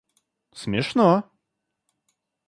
смешно 0.61 1.11